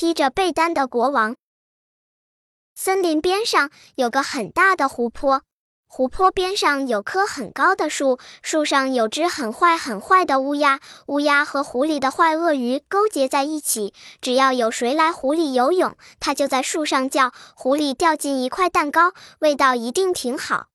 [0.00, 1.36] 披着被单的国王。
[2.74, 5.42] 森林边上有个很大的湖泊，
[5.86, 10.80] 湖泊边上有棵很高的树，树上有只很坏很坏的乌鸦。
[11.08, 13.92] 乌鸦和湖里的坏鳄鱼勾结在一起，
[14.22, 20.68] 只要有谁来湖里游泳，它就在树上叫，湖里掉进一块蛋糕，味道一定挺好。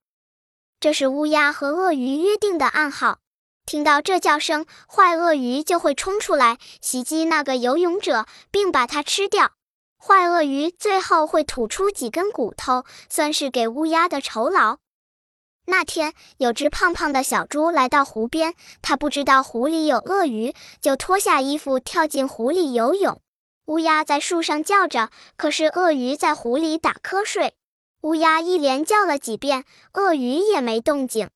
[0.80, 3.18] 这是乌鸦和鳄鱼约定的暗号。
[3.66, 9.54] 听到这叫声，坏鳄鱼就会冲出来袭击那个游泳者，并把它吃掉。
[9.98, 14.78] 坏鳄鱼最后会吐出几根骨头，算是给乌鸦的酬劳。
[15.66, 23.20] 那天，有只胖胖的小猪来到湖边，它不知道湖里有鳄鱼，就脱下衣服跳进湖里游泳。
[23.66, 27.56] 乌鸦在树上叫着，可是鳄鱼在湖里打瞌睡。
[28.02, 31.32] 乌鸦一连叫了几遍，鳄鱼也没动静。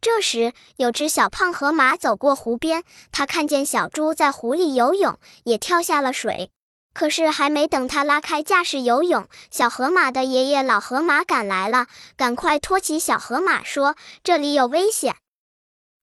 [0.00, 6.50] 这时，有只小胖河马走过湖边，它看见小猪在湖里游泳，也跳下了水。
[6.92, 13.94] 可是还没等他拉开架势游泳，小河马的爷爷老河马赶来了，赶快拖起小河马说
[14.24, 15.14] ：“这里有危险。”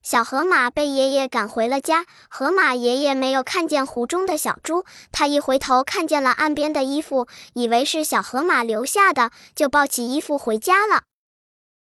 [0.02, 2.06] 小河马被爷爷赶回了家。
[2.30, 11.02] 河马爷爷没有看见湖中的小猪，他一回头看见了岸边的衣服，以为是小河马留下的，就抱起衣服回家了。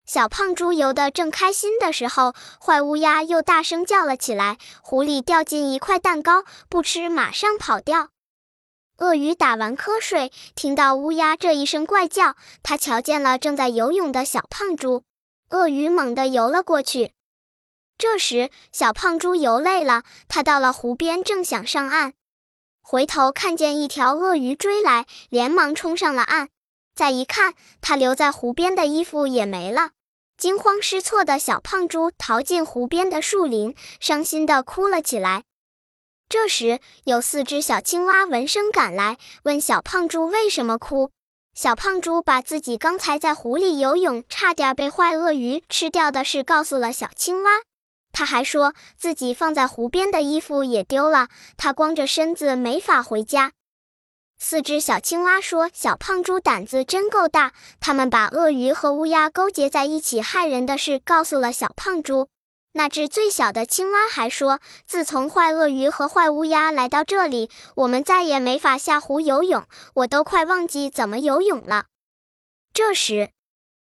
[0.06, 8.10] 小胖猪游得正开心的时候，坏乌鸦又大声叫了起来：“湖里掉进一块蛋糕，不吃马上跑掉。”
[8.98, 15.02] 鳄鱼打完瞌睡，听到乌鸦这一声怪叫，它瞧见了正在游泳的小胖猪，
[15.50, 17.12] 鳄鱼猛地游了过去。
[17.96, 22.12] 这时，小胖猪游累了，它到了湖边，正想上岸，
[22.82, 26.50] 回头看见一条鳄鱼追来，连忙冲上了岸。
[26.94, 29.90] 再一看，它留在湖边的衣服也没了。
[30.36, 35.44] 惊慌失措的小胖猪逃进湖边的树林，伤心地哭了起来。
[36.28, 41.10] 这时，有四只小青蛙闻声赶来，问小胖猪为什么哭。
[41.54, 47.50] 小胖猪把自己刚才在湖里游泳，差点被坏鳄鱼吃掉的事告诉了小青蛙。
[48.10, 53.52] 他还说自己放在湖边的衣服也丢了，他光着身子没法回家。
[54.38, 62.28] 四只小青蛙说：“小胖猪胆子真够大，他们把鳄鱼和乌鸦勾结在一起害人的事告诉了小胖猪。”
[62.76, 71.86] 那只最小的青蛙还说：“自从坏鳄鱼和坏乌鸦来到这里，我们再也没法下湖游泳，我都快忘记怎么游泳了。”
[72.74, 73.30] 这时，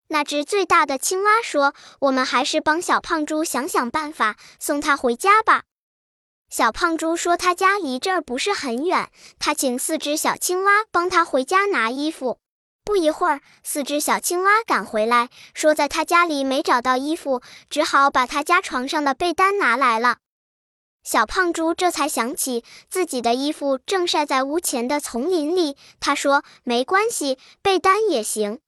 [0.09, 5.65] 那只最大的青蛙说：“我们还是帮小胖猪想想办法，送他回家吧。”
[6.51, 12.39] 小胖猪说：“他家离这儿不是很远，他请四只小青蛙帮他回家拿衣服。”
[12.85, 20.17] 不一会儿，四只小青蛙赶回来，说在他家里没找到衣服，只好把他家床上的被单拿来了。
[21.05, 28.59] 小胖猪这才想起自己的衣服正晒在屋前的丛林里，他说：“没关系，被单也行。”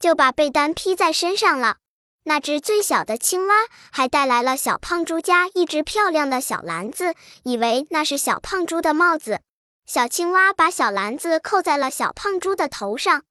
[0.00, 1.76] 就把被单披在身上了。
[2.24, 3.54] 那只最小的青蛙
[3.92, 7.14] 还带来了小胖猪家一只漂亮的小篮子，
[7.44, 9.40] 以为那是小胖猪的帽子。
[9.86, 13.24] 小青蛙把小篮子扣在了小胖猪的头上。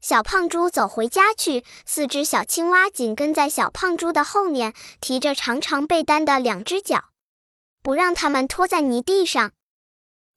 [0.00, 7.10] 小胖猪走回家去，四只小青蛙紧跟在小胖猪的后面，提着长长被单的两只脚，
[7.82, 9.52] 不让它们拖在泥地上。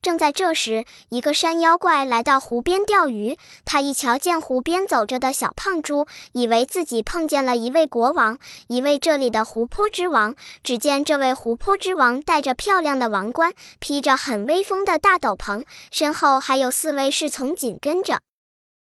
[0.01, 3.37] 正在这时，一个山妖怪来到湖边钓鱼。
[3.65, 10.35] 他一瞧见湖边走着的小胖猪，以为自己碰见了一位国王，一位这里的湖泊之王。
[10.63, 18.21] 只见这位湖泊之王戴着漂亮的王冠，披着很威风的大斗篷，身后还有四位侍从紧跟着。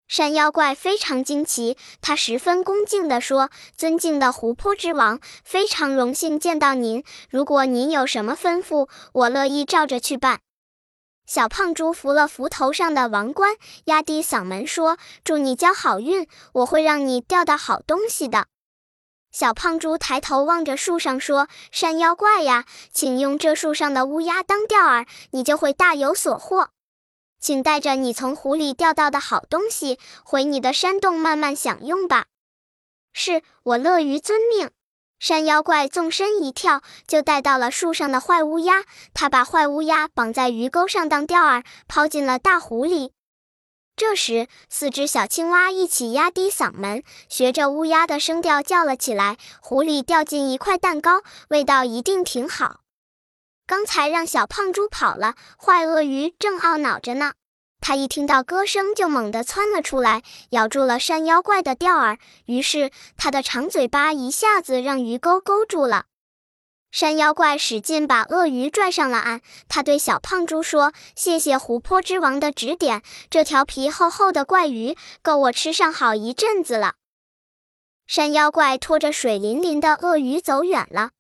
[0.07, 7.03] 山妖怪非常惊奇，他十分恭敬地说：“尊敬的湖泊之王，非常荣幸见到您。
[7.31, 10.41] 如果您有什么吩咐，我乐意照着去办。”
[11.33, 13.55] 小胖猪扶了扶头上的王冠，
[13.85, 18.49] 压低嗓门说：“祝你交好运，我会让你钓到好东西的。”
[19.31, 26.71] 小胖猪抬头望着树上说：“山妖怪呀，请用这树上的乌鸦当钓饵，你就会大有所获。
[27.39, 32.27] 请带着你从湖里钓到的好东西回你的山洞慢慢享用吧。”
[33.15, 34.73] 是我乐于遵命。
[35.21, 38.85] 山妖怪纵身一跳，就带到了树上的坏乌鸦。
[39.13, 43.13] 他把坏乌鸦绑在鱼钩上当钓饵，抛进了大湖里。
[43.97, 52.81] 这时，四只小青蛙一起压低嗓门，学着乌鸦的声调叫了起来：“湖里掉进一块蛋糕，味道一定挺好。
[53.67, 57.35] 刚才让小胖猪跑了，坏鳄鱼正懊恼着呢。”
[57.81, 62.19] 他一听到歌声，就猛地窜了出来，咬住了山妖怪的钓饵。
[62.47, 66.05] 于是，他的长嘴巴一下子让鱼钩勾住了。
[66.93, 69.41] 山妖怪使劲把鳄鱼拽上了岸。
[69.69, 76.95] 他对小胖猪说：“谢谢湖泊之王的指点，这条皮厚厚的怪鱼够我吃上好一阵子了。”
[78.09, 81.11] 山妖怪拖着水淋淋的鳄鱼走远了。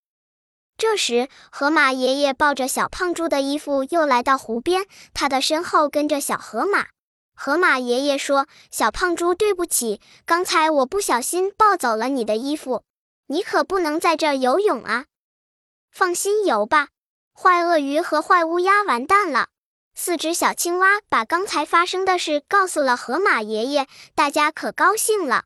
[0.81, 6.87] 这时，河马爷爷抱着小胖猪的衣服又来到湖边，他的身后跟着小河马。
[7.35, 12.83] 河马爷爷说：“小胖猪，对不起，刚才我不小心抱走了你的衣服，
[13.27, 15.05] 你可不能在这儿游泳啊。”
[15.93, 16.89] 放心游吧，
[17.39, 19.49] 坏鳄鱼和坏乌鸦完蛋了。
[19.95, 25.45] 四只小青蛙把刚才发生的事告诉了河马爷爷，大家可高兴了。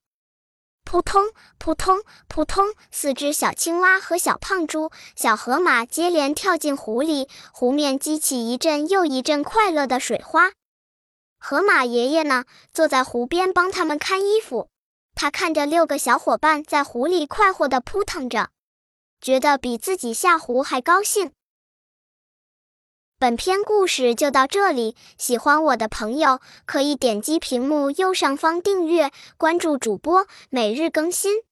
[0.84, 10.52] 扑通扑通扑通，四只小青蛙和小胖猪、小河马接连跳进湖里，湖面激起一阵又一阵快乐的水花。
[11.38, 14.68] 河马爷爷呢，坐在湖边帮他们看衣服。
[15.14, 18.50] 他看着六个小伙伴在湖里快活地扑腾着。
[19.20, 21.32] 觉得比自己下湖还高兴。
[23.16, 31.42] 本篇故事就到这里，喜欢我的朋友可以点击屏幕右上方订阅，关注主播，每日更新。